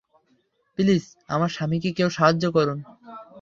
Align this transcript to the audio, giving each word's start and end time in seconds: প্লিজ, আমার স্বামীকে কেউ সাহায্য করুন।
প্লিজ, 0.79 1.03
আমার 1.29 1.49
স্বামীকে 1.49 1.89
কেউ 1.97 2.09
সাহায্য 2.09 2.43
করুন। 2.51 2.79